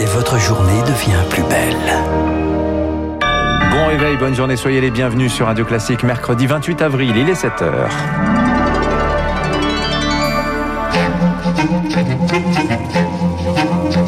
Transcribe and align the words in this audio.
et 0.00 0.04
votre 0.06 0.38
journée 0.38 0.80
devient 0.82 1.22
plus 1.30 1.42
belle. 1.44 1.76
Bon 3.70 3.86
réveil, 3.86 4.16
bonne 4.16 4.34
journée, 4.34 4.56
soyez 4.56 4.80
les 4.80 4.90
bienvenus 4.90 5.32
sur 5.32 5.46
Radio 5.46 5.64
Classique, 5.64 6.02
mercredi 6.02 6.46
28 6.46 6.82
avril, 6.82 7.16
il 7.16 7.28
est 7.28 7.44
7h.– 7.44 7.88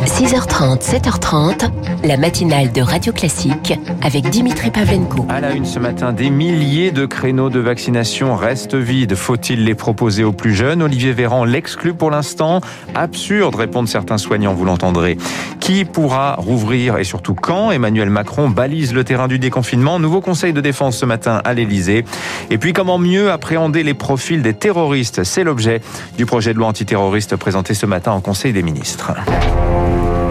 6h30, 0.05 0.81
7h30, 0.81 1.71
la 2.05 2.17
matinale 2.17 2.73
de 2.73 2.81
Radio 2.81 3.13
Classique 3.13 3.79
avec 4.03 4.31
Dimitri 4.31 4.71
Pavlenko. 4.71 5.27
À 5.29 5.41
la 5.41 5.53
une 5.53 5.67
ce 5.67 5.79
matin, 5.79 6.13
des 6.13 6.31
milliers 6.31 6.91
de 6.91 7.05
créneaux 7.07 7.51
de 7.51 7.61
vaccination 7.61 8.35
restent 8.35 8.75
vides. 8.75 9.15
Faut-il 9.15 9.65
les 9.65 9.75
proposer 9.75 10.25
aux 10.25 10.33
plus 10.33 10.55
jeunes? 10.55 10.83
Olivier 10.83 11.13
Véran 11.13 11.45
l'exclut 11.45 11.93
pour 11.93 12.11
l'instant. 12.11 12.61
Absurde, 12.95 13.55
répondent 13.55 13.89
certains 13.89 14.19
soignants, 14.19 14.55
vous 14.55 14.65
l'entendrez. 14.65 15.19
Qui 15.61 15.85
pourra 15.85 16.35
rouvrir 16.37 16.97
et 16.97 17.05
surtout 17.05 17.35
quand? 17.35 17.71
Emmanuel 17.71 18.09
Macron 18.09 18.49
balise 18.49 18.95
le 18.95 19.05
terrain 19.05 19.29
du 19.29 19.39
déconfinement. 19.39 19.99
Nouveau 19.99 20.21
conseil 20.23 20.53
de 20.53 20.61
défense 20.61 20.97
ce 20.97 21.05
matin 21.05 21.43
à 21.45 21.53
l'Elysée. 21.53 22.05
Et 22.51 22.59
puis 22.59 22.73
comment 22.73 22.99
mieux 22.99 23.31
appréhender 23.31 23.83
les 23.83 23.95
profils 23.95 24.41
des 24.41 24.55
terroristes? 24.55 25.25
C'est 25.25 25.45
l'objet 25.45 25.83
du 26.17 26.25
projet 26.25 26.55
de 26.55 26.59
loi 26.59 26.69
antiterroriste 26.69 27.37
présenté 27.37 27.75
ce 27.75 27.87
matin 27.87 28.13
en 28.13 28.21
Conseil 28.21 28.53
des 28.53 28.63
ministres. 28.63 29.13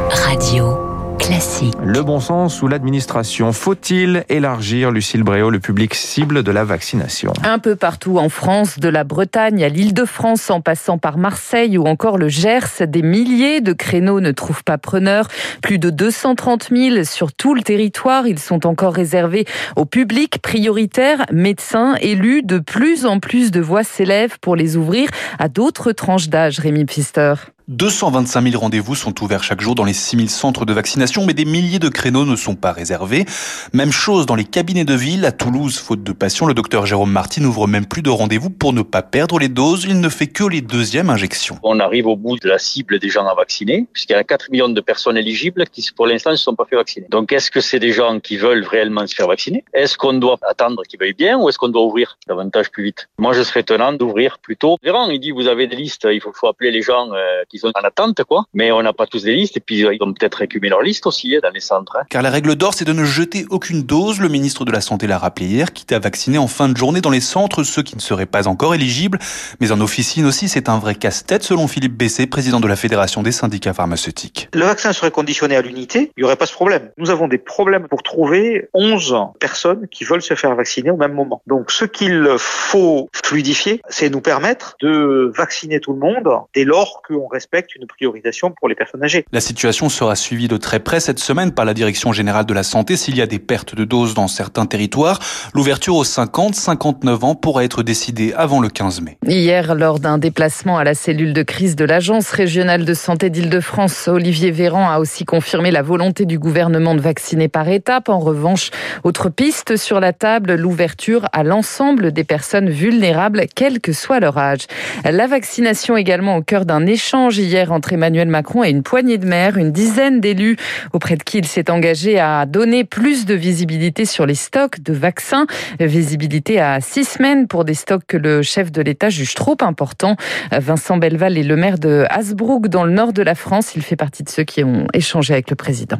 Radio. 0.09 1.15
Classique. 1.19 1.75
Le 1.83 2.01
bon 2.01 2.19
sens 2.19 2.61
ou 2.61 2.67
l'administration 2.67 3.51
Faut-il 3.51 4.23
élargir, 4.29 4.89
Lucille 4.89 5.23
Bréau, 5.23 5.49
le 5.49 5.59
public 5.59 5.93
cible 5.93 6.41
de 6.43 6.51
la 6.51 6.63
vaccination? 6.63 7.33
Un 7.43 7.59
peu 7.59 7.75
partout 7.75 8.17
en 8.17 8.29
France, 8.29 8.79
de 8.79 8.89
la 8.89 9.03
Bretagne 9.03 9.63
à 9.63 9.69
l'île 9.69 9.93
de 9.93 10.05
France, 10.05 10.49
en 10.49 10.61
passant 10.61 10.97
par 10.97 11.17
Marseille 11.17 11.77
ou 11.77 11.85
encore 11.85 12.17
le 12.17 12.29
Gers, 12.29 12.87
des 12.87 13.01
milliers 13.01 13.61
de 13.61 13.73
créneaux 13.73 14.21
ne 14.21 14.31
trouvent 14.31 14.63
pas 14.63 14.77
preneur. 14.77 15.27
Plus 15.61 15.77
de 15.77 15.89
230 15.89 16.69
000 16.71 17.03
sur 17.03 17.33
tout 17.33 17.53
le 17.53 17.61
territoire. 17.61 18.25
Ils 18.25 18.39
sont 18.39 18.65
encore 18.65 18.93
réservés 18.93 19.45
au 19.75 19.85
public 19.85 20.41
prioritaire, 20.41 21.25
médecins, 21.31 21.95
élus. 22.01 22.41
De 22.43 22.59
plus 22.59 23.05
en 23.05 23.19
plus 23.19 23.51
de 23.51 23.59
voix 23.59 23.83
s'élèvent 23.83 24.39
pour 24.39 24.55
les 24.55 24.77
ouvrir 24.77 25.09
à 25.37 25.49
d'autres 25.49 25.91
tranches 25.91 26.29
d'âge, 26.29 26.59
Rémi 26.59 26.85
Pfister. 26.85 27.33
225 27.69 28.49
000 28.49 28.59
rendez-vous 28.59 28.95
sont 28.95 29.13
ouverts 29.23 29.43
chaque 29.43 29.61
jour 29.61 29.75
dans 29.75 29.83
les 29.83 29.93
6 29.93 30.17
000 30.17 30.27
centres 30.27 30.65
de 30.65 30.73
vaccination, 30.73 31.23
mais 31.27 31.35
des 31.35 31.45
milliers 31.45 31.77
de 31.77 31.87
créneaux 31.87 32.25
ne 32.25 32.35
sont 32.35 32.55
pas 32.55 32.71
réservés. 32.71 33.25
Même 33.73 33.91
chose 33.91 34.25
dans 34.25 34.33
les 34.33 34.43
cabinets 34.43 34.85
de 34.85 34.95
ville. 34.95 35.23
À 35.23 35.31
Toulouse, 35.31 35.77
faute 35.77 36.01
de 36.01 36.11
patients, 36.11 36.47
le 36.47 36.55
docteur 36.55 36.87
Jérôme 36.87 37.11
Martin 37.11 37.41
n'ouvre 37.41 37.67
même 37.67 37.85
plus 37.85 38.01
de 38.01 38.09
rendez-vous 38.09 38.49
pour 38.49 38.73
ne 38.73 38.81
pas 38.81 39.03
perdre 39.03 39.37
les 39.37 39.49
doses. 39.49 39.85
Il 39.87 39.99
ne 39.99 40.09
fait 40.09 40.25
que 40.25 40.45
les 40.45 40.61
deuxièmes 40.61 41.11
injections. 41.11 41.59
On 41.61 41.79
arrive 41.79 42.07
au 42.07 42.15
bout 42.15 42.39
de 42.39 42.49
la 42.49 42.57
cible 42.57 42.97
des 42.97 43.09
gens 43.09 43.27
à 43.27 43.35
vacciner, 43.35 43.85
puisqu'il 43.93 44.13
y 44.13 44.15
a 44.15 44.23
4 44.23 44.49
millions 44.49 44.69
de 44.69 44.81
personnes 44.81 45.17
éligibles 45.17 45.65
qui, 45.67 45.87
pour 45.95 46.07
l'instant, 46.07 46.31
ne 46.31 46.37
se 46.37 46.45
sont 46.45 46.55
pas 46.55 46.65
fait 46.65 46.75
vacciner. 46.75 47.05
Donc, 47.11 47.31
est-ce 47.31 47.51
que 47.51 47.61
c'est 47.61 47.79
des 47.79 47.91
gens 47.91 48.19
qui 48.19 48.37
veulent 48.37 48.65
réellement 48.65 49.05
se 49.05 49.13
faire 49.13 49.27
vacciner? 49.27 49.63
Est-ce 49.75 49.95
qu'on 49.95 50.13
doit 50.13 50.39
attendre 50.49 50.81
qu'ils 50.89 50.99
veuillent 50.99 51.13
bien 51.13 51.37
ou 51.37 51.49
est-ce 51.49 51.59
qu'on 51.59 51.69
doit 51.69 51.83
ouvrir 51.83 52.17
davantage 52.27 52.71
plus 52.71 52.85
vite? 52.85 53.09
Moi, 53.19 53.33
je 53.33 53.43
serais 53.43 53.61
tenant 53.61 53.93
d'ouvrir 53.93 54.39
plus 54.39 54.57
tôt. 54.57 54.77
Véran, 54.81 55.07
il 55.11 55.19
dit, 55.19 55.29
vous 55.29 55.45
avez 55.45 55.67
des 55.67 55.75
listes, 55.75 56.07
il 56.11 56.19
faut, 56.19 56.33
faut 56.33 56.47
appeler 56.47 56.71
les 56.71 56.81
gens 56.81 57.11
euh, 57.13 57.43
qui 57.47 57.58
sont 57.59 57.71
en 57.75 57.85
attente, 57.85 58.23
quoi. 58.23 58.45
Mais 58.53 58.71
on 58.71 58.81
n'a 58.81 58.93
pas 58.93 59.07
tous 59.07 59.23
des 59.23 59.35
listes 59.35 59.57
et 59.57 59.59
puis 59.59 59.79
ils 59.79 60.03
ont 60.03 60.13
peut-être 60.13 60.35
récupéré 60.35 60.69
leur 60.69 60.81
liste 60.81 61.05
aussi 61.07 61.35
hein, 61.35 61.39
dans 61.41 61.51
les 61.51 61.59
centres. 61.59 61.97
Hein. 61.97 62.03
Car 62.09 62.21
la 62.21 62.29
règle 62.29 62.55
d'or, 62.55 62.73
c'est 62.73 62.85
de 62.85 62.93
ne 62.93 63.05
jeter 63.05 63.45
aucune 63.49 63.83
dose. 63.83 64.19
Le 64.19 64.29
ministre 64.29 64.65
de 64.65 64.71
la 64.71 64.81
Santé 64.81 65.07
l'a 65.07 65.17
rappelé 65.17 65.47
hier, 65.47 65.73
quitte 65.73 65.91
à 65.91 65.99
vacciner 65.99 66.37
en 66.37 66.47
fin 66.47 66.69
de 66.69 66.77
journée 66.77 67.01
dans 67.01 67.09
les 67.09 67.21
centres 67.21 67.63
ceux 67.63 67.83
qui 67.83 67.95
ne 67.95 68.01
seraient 68.01 68.25
pas 68.25 68.47
encore 68.47 68.75
éligibles. 68.75 69.19
Mais 69.59 69.71
en 69.71 69.81
officine 69.81 70.25
aussi, 70.25 70.49
c'est 70.49 70.69
un 70.69 70.79
vrai 70.79 70.95
casse-tête, 70.95 71.43
selon 71.43 71.67
Philippe 71.67 71.97
Bessé, 71.97 72.27
président 72.27 72.59
de 72.59 72.67
la 72.67 72.75
Fédération 72.75 73.23
des 73.23 73.31
syndicats 73.31 73.73
pharmaceutiques. 73.73 74.49
Le 74.53 74.65
vaccin 74.65 74.93
serait 74.93 75.11
conditionné 75.11 75.55
à 75.55 75.61
l'unité, 75.61 76.11
il 76.17 76.21
n'y 76.21 76.23
aurait 76.23 76.35
pas 76.35 76.45
ce 76.45 76.53
problème. 76.53 76.89
Nous 76.97 77.09
avons 77.09 77.27
des 77.27 77.37
problèmes 77.37 77.87
pour 77.87 78.03
trouver 78.03 78.69
11 78.73 79.15
personnes 79.39 79.87
qui 79.89 80.03
veulent 80.03 80.21
se 80.21 80.35
faire 80.35 80.55
vacciner 80.55 80.91
au 80.91 80.97
même 80.97 81.13
moment. 81.13 81.41
Donc 81.47 81.71
ce 81.71 81.85
qu'il 81.85 82.27
faut 82.37 83.09
fluidifier, 83.23 83.81
c'est 83.89 84.09
nous 84.09 84.21
permettre 84.21 84.75
de 84.81 85.31
vacciner 85.35 85.79
tout 85.79 85.93
le 85.93 85.99
monde 85.99 86.29
dès 86.53 86.63
lors 86.63 87.01
qu'on 87.07 87.27
respecte 87.27 87.48
une 87.75 87.87
priorisation 87.87 88.51
pour 88.51 88.69
les 88.69 88.75
personnes 88.75 89.03
âgées. 89.03 89.25
La 89.31 89.41
situation 89.41 89.89
sera 89.89 90.15
suivie 90.15 90.47
de 90.47 90.57
très 90.57 90.79
près 90.79 90.99
cette 90.99 91.19
semaine 91.19 91.51
par 91.51 91.65
la 91.65 91.73
Direction 91.73 92.13
générale 92.13 92.45
de 92.45 92.53
la 92.53 92.63
santé 92.63 92.95
s'il 92.95 93.17
y 93.17 93.21
a 93.21 93.27
des 93.27 93.39
pertes 93.39 93.75
de 93.75 93.85
doses 93.85 94.13
dans 94.13 94.27
certains 94.27 94.65
territoires. 94.65 95.19
L'ouverture 95.53 95.95
aux 95.95 96.03
50-59 96.03 97.25
ans 97.25 97.35
pourrait 97.35 97.65
être 97.65 97.81
décidée 97.81 98.33
avant 98.33 98.59
le 98.59 98.69
15 98.69 99.01
mai. 99.01 99.17
Hier, 99.25 99.73
lors 99.73 99.99
d'un 99.99 100.17
déplacement 100.17 100.77
à 100.77 100.83
la 100.83 100.93
cellule 100.93 101.33
de 101.33 101.41
crise 101.41 101.75
de 101.75 101.85
l'Agence 101.85 102.29
régionale 102.29 102.85
de 102.85 102.93
santé 102.93 103.29
d'Île-de-France, 103.29 104.07
Olivier 104.07 104.51
Véran 104.51 104.89
a 104.89 104.99
aussi 104.99 105.25
confirmé 105.25 105.71
la 105.71 105.81
volonté 105.81 106.25
du 106.25 106.37
gouvernement 106.37 106.93
de 106.93 107.01
vacciner 107.01 107.47
par 107.47 107.67
étapes. 107.67 108.09
En 108.09 108.19
revanche, 108.19 108.69
autre 109.03 109.29
piste 109.29 109.75
sur 109.75 109.99
la 109.99 110.13
table, 110.13 110.53
l'ouverture 110.53 111.25
à 111.33 111.43
l'ensemble 111.43 112.11
des 112.11 112.23
personnes 112.23 112.69
vulnérables, 112.69 113.45
quel 113.55 113.79
que 113.79 113.93
soit 113.93 114.19
leur 114.19 114.37
âge. 114.37 114.67
La 115.03 115.27
vaccination 115.27 115.97
également 115.97 116.37
au 116.37 116.41
cœur 116.41 116.65
d'un 116.65 116.85
échange 116.85 117.28
hier 117.37 117.71
entre 117.71 117.93
Emmanuel 117.93 118.27
Macron 118.27 118.63
et 118.63 118.69
une 118.69 118.83
poignée 118.83 119.17
de 119.17 119.25
maires, 119.25 119.57
une 119.57 119.71
dizaine 119.71 120.19
d'élus 120.19 120.57
auprès 120.93 121.15
de 121.15 121.23
qui 121.23 121.37
il 121.37 121.45
s'est 121.45 121.69
engagé 121.69 122.19
à 122.19 122.45
donner 122.45 122.83
plus 122.83 123.25
de 123.25 123.33
visibilité 123.33 124.05
sur 124.05 124.25
les 124.25 124.35
stocks 124.35 124.81
de 124.81 124.93
vaccins. 124.93 125.45
Visibilité 125.79 126.59
à 126.59 126.81
six 126.81 127.05
semaines 127.05 127.47
pour 127.47 127.65
des 127.65 127.73
stocks 127.73 128.05
que 128.07 128.17
le 128.17 128.41
chef 128.41 128.71
de 128.71 128.81
l'État 128.81 129.09
juge 129.09 129.35
trop 129.35 129.57
importants. 129.61 130.15
Vincent 130.51 130.97
Belval 130.97 131.37
est 131.37 131.43
le 131.43 131.55
maire 131.55 131.77
de 131.77 132.05
Hasbrook 132.09 132.67
dans 132.67 132.83
le 132.83 132.91
nord 132.91 133.13
de 133.13 133.21
la 133.21 133.35
France. 133.35 133.75
Il 133.75 133.81
fait 133.81 133.95
partie 133.95 134.23
de 134.23 134.29
ceux 134.29 134.43
qui 134.43 134.63
ont 134.63 134.87
échangé 134.93 135.33
avec 135.33 135.49
le 135.49 135.55
président. 135.55 135.99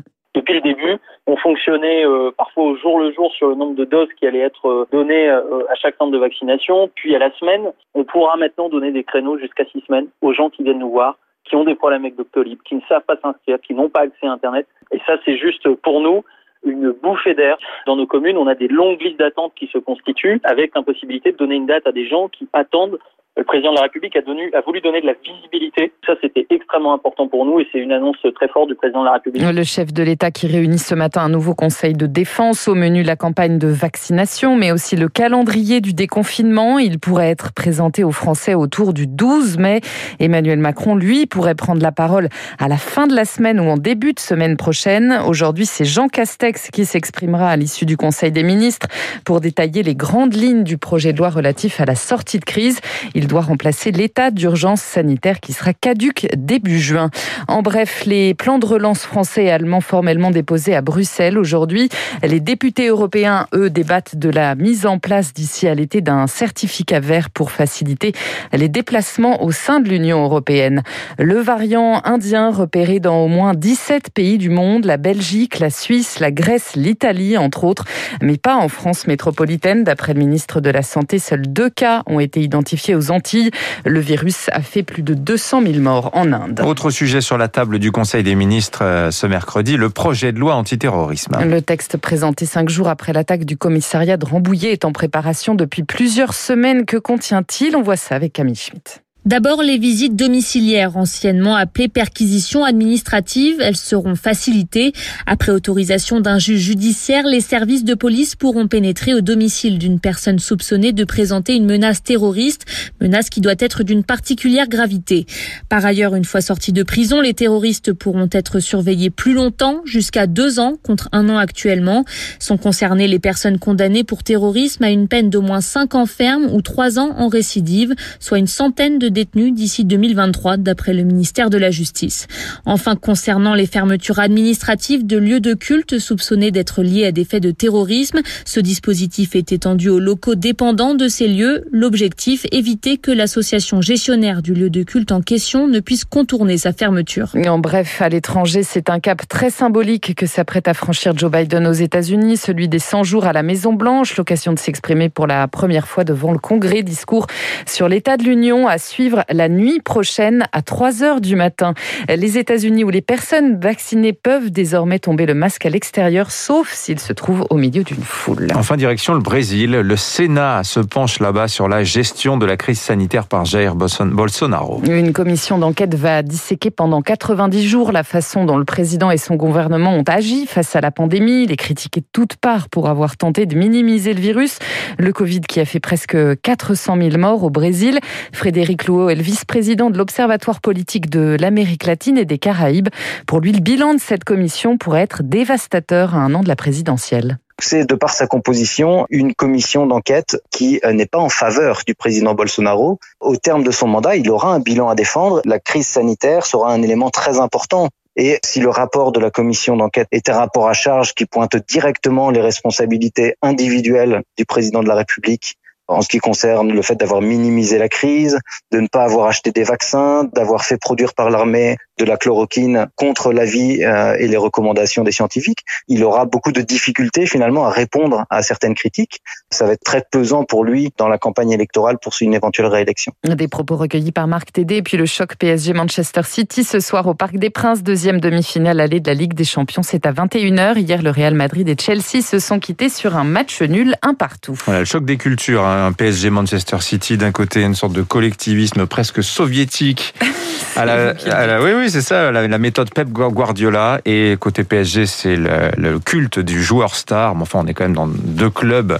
On 1.28 1.36
fonctionnait 1.38 2.06
euh, 2.06 2.32
parfois 2.38 2.64
au 2.64 2.76
jour 2.76 3.00
le 3.00 3.12
jour 3.12 3.32
sur 3.34 3.50
le 3.50 3.56
nombre 3.56 3.76
de 3.76 3.86
doses 3.86 4.10
qui 4.18 4.26
allaient 4.28 4.40
être 4.40 4.68
euh, 4.68 4.86
données 4.92 5.30
euh, 5.30 5.64
à 5.70 5.76
chaque 5.76 5.96
centre 5.98 6.12
de 6.12 6.18
vaccination. 6.18 6.90
Puis 6.96 7.16
à 7.16 7.20
la 7.20 7.32
semaine, 7.34 7.72
on 7.94 8.04
pourra 8.04 8.38
maintenant 8.38 8.70
donner 8.70 8.92
des 8.92 9.04
créneaux 9.04 9.38
jusqu'à 9.38 9.66
six 9.66 9.82
semaines 9.88 10.08
aux 10.22 10.34
gens 10.34 10.50
qui 10.50 10.64
viennent 10.64 10.80
nous 10.80 10.92
voir 10.92 11.18
qui 11.46 11.56
ont 11.56 11.64
des 11.64 11.76
problèmes 11.76 12.04
avec 12.04 12.16
Doctolib, 12.16 12.60
qui 12.64 12.76
ne 12.76 12.82
savent 12.88 13.04
pas 13.04 13.18
s'inscrire, 13.22 13.60
qui 13.62 13.74
n'ont 13.74 13.90
pas 13.90 14.02
accès 14.02 14.28
à 14.28 14.32
Internet. 14.32 14.68
Et 14.92 15.00
ça, 15.08 15.18
c'est 15.26 15.38
juste 15.38 15.68
pour 15.78 16.00
nous 16.00 16.24
une 16.64 16.92
bouffée 16.92 17.34
d'air. 17.34 17.58
Dans 17.88 17.96
nos 17.96 18.06
communes, 18.06 18.38
on 18.38 18.48
a 18.48 18.56
des 18.56 18.68
longues 18.68 19.02
listes 19.02 19.18
d'attente 19.18 19.54
qui 19.56 19.68
se 19.68 19.78
constituent 19.78 20.40
avec 20.44 20.76
l'impossibilité 20.76 21.32
de 21.32 21.38
donner 21.38 21.56
une 21.56 21.66
date 21.66 21.88
à 21.88 21.92
des 21.92 22.08
gens 22.08 22.28
qui 22.28 22.48
attendent 22.54 23.00
le 23.38 23.46
président 23.46 23.72
de 23.72 23.76
la 23.76 23.84
République 23.84 24.16
a, 24.18 24.22
donné, 24.22 24.50
a, 24.54 24.62
voulu 24.62 24.82
donner 24.82 25.02
de 25.02 25.06
la 25.06 25.14
visibilité. 25.14 25.94
Ça, 26.06 26.14
c'était 26.22 26.46
extrêmement 26.50 26.94
important 26.94 27.28
pour 27.28 27.46
nous 27.46 27.60
et 27.60 27.68
c'est 27.72 27.80
une 27.80 27.94
annonce 27.94 28.18
très 28.36 28.50
forte 28.50 28.68
du 28.68 28.76
président 28.76 29.02
de 29.02 29.06
la 29.06 29.14
République. 29.14 29.42
Le 29.42 29.64
chef 29.64 29.94
de 29.94 30.04
l'État 30.04 30.30
qui 30.30 30.48
réunit 30.48 30.78
ce 30.78 30.94
matin 30.94 31.22
un 31.22 31.30
nouveau 31.30 31.56
conseil 31.56 31.94
de 31.94 32.06
défense 32.06 32.68
au 32.68 32.76
menu 32.76 33.02
la 33.02 33.16
campagne 33.16 33.58
de 33.58 33.68
vaccination, 33.68 34.58
mais 34.58 34.72
aussi 34.72 34.98
le 34.98 35.08
calendrier 35.08 35.80
du 35.80 35.94
déconfinement. 35.94 36.80
Il 36.80 37.00
pourrait 37.00 37.30
être 37.30 37.54
présenté 37.54 38.04
aux 38.04 38.12
Français 38.12 38.56
autour 38.56 38.94
du 38.94 39.08
12 39.08 39.58
mai. 39.58 39.80
Emmanuel 40.20 40.60
Macron, 40.60 40.96
lui, 40.96 41.26
pourrait 41.26 41.56
prendre 41.56 41.82
la 41.82 41.94
parole 41.94 42.28
à 42.58 42.68
la 42.68 42.78
fin 42.78 43.08
de 43.08 43.16
la 43.16 43.26
semaine 43.26 43.60
ou 43.62 43.70
en 43.70 43.78
début 43.78 44.14
de 44.14 44.20
semaine 44.20 44.58
prochaine. 44.58 45.18
Aujourd'hui, 45.26 45.66
c'est 45.66 45.86
Jean 45.86 46.10
Castex 46.10 46.72
qui 46.72 46.84
s'exprimera 46.84 47.50
à 47.50 47.56
l'issue 47.56 47.86
du 47.86 47.96
Conseil 47.96 48.32
des 48.32 48.44
ministres 48.44 48.88
pour 49.24 49.40
détailler 49.40 49.84
les 49.84 49.96
grandes 49.96 50.34
lignes 50.34 50.64
du 50.64 50.78
projet 50.78 51.14
de 51.14 51.20
loi 51.20 51.30
relatif 51.30 51.80
à 51.80 51.86
la 51.86 51.96
sortie 51.96 52.40
de 52.40 52.46
crise. 52.46 52.82
Il 53.16 53.19
doit 53.28 53.42
remplacer 53.42 53.92
l'état 53.92 54.32
d'urgence 54.32 54.82
sanitaire 54.82 55.40
qui 55.40 55.54
sera 55.54 55.74
caduque 55.74 56.28
début 56.38 56.80
juin. 56.80 57.10
En 57.48 57.62
bref, 57.62 58.04
les 58.06 58.34
plans 58.34 58.60
de 58.60 58.66
relance 58.66 59.04
français 59.04 59.46
et 59.46 59.52
allemands 59.52 59.82
formellement 59.82 60.32
déposés 60.32 60.76
à 60.76 60.82
Bruxelles 60.82 61.38
aujourd'hui. 61.38 61.90
Les 62.24 62.40
députés 62.40 62.88
européens, 62.88 63.48
eux, 63.54 63.70
débattent 63.70 64.16
de 64.16 64.30
la 64.30 64.56
mise 64.56 64.86
en 64.86 65.00
place 65.00 65.34
d'ici 65.34 65.68
à 65.68 65.76
l'été 65.76 66.02
d'un 66.02 66.28
certificat 66.28 67.00
vert 67.00 67.30
pour 67.30 67.52
faciliter 67.52 68.14
les 68.54 68.70
déplacements 68.70 69.44
au 69.44 69.52
sein 69.52 69.80
de 69.80 69.90
l'Union 69.90 70.24
européenne. 70.24 70.84
Le 71.18 71.40
variant 71.40 72.02
indien 72.06 72.52
repéré 72.52 73.00
dans 73.00 73.24
au 73.24 73.28
moins 73.28 73.54
17 73.54 74.12
pays 74.14 74.38
du 74.38 74.50
monde, 74.50 74.86
la 74.86 74.98
Belgique, 74.98 75.60
la 75.60 75.70
Suisse, 75.70 76.20
la 76.20 76.32
Grèce, 76.32 76.76
l'Italie, 76.76 77.38
entre 77.38 77.64
autres, 77.64 77.86
mais 78.22 78.38
pas 78.38 78.56
en 78.56 78.70
France 78.70 79.08
métropolitaine. 79.08 79.84
D'après 79.84 80.14
le 80.14 80.20
ministre 80.20 80.62
de 80.62 80.70
la 80.70 80.82
Santé, 80.82 81.20
seuls 81.20 81.48
deux 81.48 81.70
cas 81.70 82.04
ont 82.08 82.20
été 82.20 82.42
identifiés 82.42 82.96
aux 82.96 83.09
Antilles. 83.12 83.52
Le 83.86 84.00
virus 84.00 84.50
a 84.52 84.62
fait 84.62 84.84
plus 84.84 85.04
de 85.04 85.14
200 85.14 85.62
000 85.64 85.80
morts 85.80 86.12
en 86.14 86.32
Inde. 86.32 86.62
Autre 86.66 86.90
sujet 86.90 87.22
sur 87.22 87.38
la 87.38 87.48
table 87.48 87.80
du 87.80 87.92
Conseil 87.92 88.24
des 88.24 88.36
ministres 88.36 88.84
euh, 88.84 89.12
ce 89.12 89.28
mercredi, 89.28 89.78
le 89.78 89.90
projet 89.90 90.32
de 90.32 90.40
loi 90.40 90.56
antiterrorisme. 90.56 91.38
Le 91.44 91.62
texte 91.62 91.98
présenté 91.98 92.46
cinq 92.46 92.70
jours 92.70 92.88
après 92.88 93.14
l'attaque 93.14 93.46
du 93.46 93.58
commissariat 93.58 94.18
de 94.18 94.26
Rambouillet 94.26 94.72
est 94.72 94.86
en 94.86 94.92
préparation 94.92 95.56
depuis 95.56 95.84
plusieurs 95.84 96.34
semaines. 96.34 96.86
Que 96.86 96.98
contient-il? 96.98 97.76
On 97.76 97.82
voit 97.82 97.98
ça 97.98 98.16
avec 98.16 98.34
Camille 98.34 98.56
Schmitt. 98.56 99.04
D'abord, 99.26 99.62
les 99.62 99.78
visites 99.78 100.16
domiciliaires, 100.16 100.96
anciennement 100.96 101.56
appelées 101.56 101.90
perquisitions 101.90 102.64
administratives, 102.64 103.58
elles 103.60 103.76
seront 103.76 104.16
facilitées. 104.16 104.94
Après 105.28 105.52
autorisation 105.52 106.22
d'un 106.22 106.40
juge 106.40 106.62
judiciaire, 106.62 107.28
les 107.28 107.42
services 107.42 107.84
de 107.84 107.96
police 107.96 108.36
pourront 108.36 108.70
pénétrer 108.70 109.14
au 109.14 109.20
domicile 109.20 109.78
d'une 109.78 110.00
personne 110.00 110.40
soupçonnée 110.40 110.94
de 110.94 111.04
présenter 111.04 111.56
une 111.56 111.66
menace 111.66 112.02
terroriste, 112.02 112.66
menace 113.02 113.30
qui 113.30 113.42
doit 113.42 113.56
être 113.60 113.84
d'une 113.84 114.06
particulière 114.06 114.70
gravité. 114.70 115.26
Par 115.68 115.86
ailleurs, 115.86 116.16
une 116.16 116.26
fois 116.26 116.40
sortis 116.40 116.72
de 116.72 116.84
prison, 116.84 117.20
les 117.20 117.34
terroristes 117.34 117.92
pourront 117.92 118.30
être 118.32 118.62
surveillés 118.62 119.10
plus 119.10 119.34
longtemps, 119.34 119.82
jusqu'à 119.84 120.28
deux 120.28 120.60
ans 120.60 120.76
contre 120.82 121.10
un 121.12 121.28
an 121.28 121.38
actuellement. 121.38 122.06
Sont 122.40 122.58
concernées 122.58 123.08
les 123.08 123.20
personnes 123.20 123.60
condamnées 123.60 124.06
pour 124.06 124.24
terrorisme 124.24 124.86
à 124.86 124.90
une 124.90 125.10
peine 125.10 125.30
d'au 125.30 125.42
moins 125.42 125.62
cinq 125.62 125.94
ans 125.94 126.06
ferme 126.06 126.46
ou 126.54 126.62
trois 126.62 127.00
ans 127.00 127.14
en 127.18 127.28
récidive, 127.28 127.94
soit 128.22 128.40
une 128.40 128.48
centaine 128.48 128.98
de 128.98 129.10
détenus 129.20 129.54
d'ici 129.54 129.84
2023, 129.84 130.56
d'après 130.56 130.94
le 130.94 131.04
ministère 131.04 131.50
de 131.50 131.58
la 131.58 131.72
Justice. 131.72 132.28
Enfin, 132.66 132.96
concernant 132.96 133.54
les 133.54 133.66
fermetures 133.66 134.20
administratives 134.20 135.06
de 135.06 135.18
lieux 135.18 135.42
de 135.42 135.56
culte 135.56 136.00
soupçonnés 136.00 136.52
d'être 136.52 136.84
liés 136.84 137.06
à 137.06 137.12
des 137.12 137.26
faits 137.26 137.44
de 137.44 137.52
terrorisme, 137.52 138.22
ce 138.46 138.62
dispositif 138.62 139.36
est 139.36 139.52
étendu 139.52 139.90
aux 139.90 140.00
locaux 140.00 140.36
dépendants 140.36 140.96
de 140.96 141.10
ces 141.10 141.28
lieux. 141.28 141.66
L'objectif, 141.70 142.46
éviter 142.54 142.96
que 142.96 143.12
l'association 143.12 143.82
gestionnaire 143.82 144.42
du 144.42 144.54
lieu 144.54 144.70
de 144.70 144.84
culte 144.84 145.12
en 145.12 145.20
question 145.20 145.68
ne 145.68 145.82
puisse 145.82 146.06
contourner 146.06 146.58
sa 146.58 146.72
fermeture. 146.72 147.34
En 147.46 147.60
bref, 147.60 148.02
à 148.02 148.08
l'étranger, 148.08 148.64
c'est 148.64 148.90
un 148.90 149.02
cap 149.02 149.28
très 149.28 149.50
symbolique 149.50 150.16
que 150.16 150.28
s'apprête 150.28 150.70
à 150.70 150.74
franchir 150.74 151.12
Joe 151.18 151.30
Biden 151.30 151.68
aux 151.68 151.74
États-Unis, 151.74 152.38
celui 152.38 152.70
des 152.70 152.80
100 152.80 153.04
jours 153.04 153.26
à 153.26 153.34
la 153.34 153.44
Maison-Blanche, 153.44 154.16
l'occasion 154.16 154.54
de 154.54 154.60
s'exprimer 154.60 155.10
pour 155.10 155.28
la 155.28 155.46
première 155.50 155.90
fois 155.90 156.06
devant 156.06 156.32
le 156.32 156.40
Congrès, 156.40 156.84
discours 156.84 157.28
sur 157.66 157.90
l'état 157.90 158.16
de 158.16 158.24
l'Union 158.24 158.70
à 158.70 158.78
suivre 158.78 158.99
suivre 159.00 159.24
la 159.30 159.48
nuit 159.48 159.80
prochaine 159.80 160.46
à 160.52 160.62
3 160.62 161.04
heures 161.04 161.22
du 161.22 161.38
matin. 161.38 161.74
Les 162.14 162.38
États-Unis 162.38 162.84
où 162.84 162.90
les 162.90 163.00
personnes 163.00 163.58
vaccinées 163.58 164.12
peuvent 164.12 164.52
désormais 164.52 165.00
tomber 165.00 165.26
le 165.26 165.34
masque 165.34 165.66
à 165.66 165.70
l'extérieur, 165.70 166.32
sauf 166.32 166.74
s'ils 166.74 167.00
se 167.00 167.14
trouvent 167.14 167.46
au 167.50 167.56
milieu 167.56 167.86
d'une 167.86 168.04
foule. 168.04 168.50
Enfin, 168.56 168.76
direction 168.76 169.14
le 169.14 169.22
Brésil. 169.22 169.72
Le 169.72 169.96
Sénat 169.96 170.66
se 170.66 170.82
penche 170.82 171.22
là-bas 171.22 171.48
sur 171.48 171.70
la 171.70 171.86
gestion 171.86 172.36
de 172.36 172.46
la 172.46 172.58
crise 172.58 172.82
sanitaire 172.82 173.28
par 173.28 173.46
Jair 173.46 173.74
Bolsonaro. 173.78 174.82
Une 174.84 175.14
commission 175.14 175.58
d'enquête 175.58 175.96
va 175.96 176.22
disséquer 176.22 176.70
pendant 176.70 177.02
90 177.02 177.66
jours 177.66 177.94
la 177.94 178.04
façon 178.04 178.44
dont 178.44 178.58
le 178.58 178.66
président 178.66 179.12
et 179.12 179.18
son 179.18 179.38
gouvernement 179.38 179.96
ont 179.96 180.04
agi 180.08 180.46
face 180.46 180.76
à 180.76 180.82
la 180.82 180.92
pandémie, 180.92 181.46
les 181.46 181.56
critiquer 181.56 182.02
de 182.02 182.08
toutes 182.12 182.36
parts 182.36 182.68
pour 182.68 182.90
avoir 182.90 183.16
tenté 183.16 183.46
de 183.46 183.56
minimiser 183.56 184.14
le 184.14 184.20
virus. 184.20 184.60
Le 184.98 185.14
Covid 185.14 185.40
qui 185.40 185.62
a 185.62 185.66
fait 185.66 185.80
presque 185.80 186.18
400 186.42 186.98
000 186.98 187.18
morts 187.18 187.46
au 187.46 187.50
Brésil. 187.50 188.02
Frédéric 188.34 188.89
est 189.10 189.16
le 189.16 189.22
vice-président 189.22 189.90
de 189.90 189.98
l'Observatoire 189.98 190.62
politique 190.62 191.10
de 191.10 191.38
l'Amérique 191.40 191.86
latine 191.86 192.18
et 192.18 192.26
des 192.26 192.40
Caraïbes. 192.40 192.90
Pour 193.28 193.40
lui, 193.40 193.52
le 193.52 193.60
bilan 193.60 193.94
de 193.94 194.00
cette 194.00 194.24
commission 194.24 194.78
pourrait 194.78 195.02
être 195.02 195.22
dévastateur 195.24 196.16
à 196.16 196.20
un 196.20 196.34
an 196.34 196.42
de 196.42 196.48
la 196.48 196.56
présidentielle. 196.56 197.38
C'est 197.62 197.86
de 197.86 197.96
par 197.96 198.12
sa 198.12 198.26
composition 198.26 199.06
une 199.10 199.36
commission 199.36 199.86
d'enquête 199.86 200.42
qui 200.50 200.80
euh, 200.86 200.94
n'est 200.94 201.06
pas 201.06 201.20
en 201.20 201.30
faveur 201.30 201.82
du 201.86 201.94
président 201.94 202.34
Bolsonaro. 202.34 203.00
Au 203.20 203.36
terme 203.36 203.64
de 203.64 203.72
son 203.72 203.88
mandat, 203.88 204.16
il 204.16 204.30
aura 204.32 204.54
un 204.54 204.60
bilan 204.60 204.90
à 204.90 204.96
défendre. 204.96 205.42
La 205.46 205.60
crise 205.60 205.88
sanitaire 205.88 206.46
sera 206.46 206.72
un 206.72 206.82
élément 206.82 207.10
très 207.10 207.40
important 207.40 207.90
et 208.16 208.40
si 208.44 208.60
le 208.60 208.70
rapport 208.70 209.12
de 209.12 209.20
la 209.20 209.30
commission 209.30 209.78
d'enquête 209.78 210.08
est 210.12 210.30
un 210.30 210.38
rapport 210.38 210.68
à 210.68 210.74
charge 210.74 211.14
qui 211.14 211.26
pointe 211.26 211.56
directement 211.68 212.32
les 212.32 212.42
responsabilités 212.42 213.36
individuelles 213.42 214.24
du 214.38 214.46
président 214.46 214.84
de 214.84 214.88
la 214.88 214.96
République 214.96 215.58
en 215.90 216.02
ce 216.02 216.08
qui 216.08 216.20
concerne 216.20 216.72
le 216.72 216.82
fait 216.82 216.96
d'avoir 216.96 217.22
minimisé 217.22 217.78
la 217.78 217.90
crise, 217.90 218.40
de 218.72 218.80
ne 218.80 218.88
pas 218.88 219.04
avoir 219.04 219.28
acheté 219.28 219.52
des 219.52 219.64
vaccins, 219.64 220.24
d'avoir 220.34 220.64
fait 220.64 220.78
produire 220.78 221.14
par 221.14 221.30
l'armée 221.30 221.78
de 222.00 222.06
la 222.06 222.18
chloroquine 222.18 222.88
contre 222.96 223.34
l'avis 223.34 223.84
euh, 223.84 224.16
et 224.18 224.28
les 224.28 224.38
recommandations 224.38 225.04
des 225.04 225.12
scientifiques. 225.12 225.66
Il 225.88 226.04
aura 226.04 226.26
beaucoup 226.26 226.52
de 226.52 226.62
difficultés 226.62 227.26
finalement 227.26 227.66
à 227.66 227.72
répondre 227.72 228.26
à 228.30 228.42
certaines 228.42 228.74
critiques. 228.74 229.22
Ça 229.52 229.66
va 229.66 229.74
être 229.74 229.84
très 229.84 230.04
pesant 230.10 230.46
pour 230.46 230.64
lui 230.64 230.94
dans 230.98 231.08
la 231.08 231.18
campagne 231.18 231.52
électorale 231.52 231.98
pour 232.02 232.14
une 232.22 232.34
éventuelle 232.34 232.68
réélection. 232.68 233.14
Des 233.24 233.48
propos 233.48 233.76
recueillis 233.76 234.12
par 234.12 234.28
Marc 234.28 234.54
Tédé 234.54 234.78
et 234.78 234.82
puis 234.82 234.98
le 234.98 235.06
choc 235.06 235.36
PSG 235.36 235.74
Manchester 235.74 236.22
City 236.24 236.64
ce 236.64 236.80
soir 236.80 237.08
au 237.08 237.14
Parc 237.14 237.38
des 237.38 237.50
Princes, 237.50 237.84
deuxième 237.84 238.20
demi-finale 238.20 238.80
allée 238.80 239.00
de 239.00 239.08
la 239.08 239.14
Ligue 239.14 239.34
des 239.34 239.44
Champions. 239.44 239.84
C'est 239.84 240.06
à 240.06 240.12
21h. 240.12 240.78
Hier, 240.78 241.02
le 241.02 241.12
Real 241.12 241.34
Madrid 241.34 241.68
et 241.68 241.76
Chelsea 241.80 242.22
se 242.24 242.40
sont 242.40 242.60
quittés 242.60 242.90
sur 242.90 243.16
un 243.16 243.24
match 243.24 243.62
nul, 243.62 243.96
un 244.02 244.14
partout. 244.14 244.58
Voilà, 244.66 244.80
le 244.80 244.86
choc 244.86 245.06
des 245.06 245.18
cultures. 245.18 245.64
Hein 245.66 245.90
un 245.90 245.94
PSG 245.94 246.30
Manchester 246.30 246.78
City 246.82 247.18
d'un 247.18 247.32
côté, 247.32 247.64
une 247.64 247.76
sorte 247.76 247.94
de 247.94 248.02
collectivisme 248.02 248.86
presque 248.86 249.24
soviétique. 249.24 250.14
À 250.80 251.48
la, 251.48 251.62
oui, 251.62 251.72
oui, 251.76 251.90
c'est 251.90 252.02
ça, 252.02 252.32
la, 252.32 252.58
méthode 252.58 252.94
Pep 252.94 253.10
Guardiola. 253.10 254.02
Et 254.06 254.38
côté 254.40 254.64
PSG, 254.64 255.06
c'est 255.06 255.36
le, 255.36 256.00
culte 256.00 256.40
du 256.40 256.64
joueur 256.64 256.96
star. 256.96 257.36
Mais 257.36 257.42
enfin, 257.42 257.60
on 257.64 257.68
est 257.68 257.74
quand 257.74 257.84
même 257.84 257.96
dans 257.96 258.08
deux 258.08 258.50
clubs, 258.50 259.00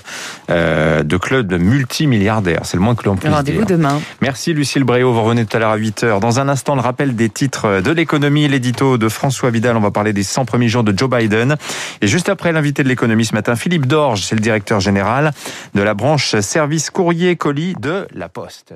euh, 0.50 1.04
deux 1.04 1.20
clubs 1.20 1.54
multimilliardaires. 1.54 2.62
C'est 2.64 2.78
le 2.78 2.84
moins 2.84 2.96
que 2.96 3.06
l'on 3.06 3.16
puisse 3.16 3.32
Rendez-vous 3.32 3.66
demain. 3.66 4.02
Merci 4.22 4.54
Lucille 4.54 4.84
Bréau. 4.84 5.14
Vous 5.14 5.22
revenez 5.22 5.46
tout 5.46 5.56
à 5.58 5.60
l'heure 5.60 5.72
à 5.72 5.78
8h. 5.78 6.20
Dans 6.20 6.40
un 6.40 6.50
instant, 6.50 6.76
le 6.76 6.82
rappel 6.82 7.16
des 7.16 7.30
titres 7.30 7.82
de 7.82 7.92
l'économie, 7.92 8.48
l'édito 8.48 8.98
de 8.98 9.10
François 9.10 9.50
Vidal. 9.50 9.78
On 9.78 9.82
va 9.82 9.92
parler 9.92 10.14
des 10.14 10.24
100 10.24 10.46
premiers 10.46 10.70
jours 10.70 10.84
de 10.84 10.98
Joe 10.98 11.10
Biden. 11.10 11.56
Et 12.02 12.08
juste 12.08 12.30
après 12.30 12.52
l'invité 12.52 12.84
de 12.84 12.88
l'économie 12.88 13.26
ce 13.26 13.36
matin, 13.36 13.56
Philippe 13.56 13.86
Dorge, 13.86 14.22
c'est 14.22 14.36
le 14.36 14.42
directeur 14.42 14.80
général 14.80 15.32
de 15.74 15.82
la 15.82 15.94
branche 15.94 16.40
service 16.40 16.90
courrier 16.90 17.36
colis 17.36 17.76
de 17.80 18.08
La 18.14 18.30
Poste. 18.30 18.74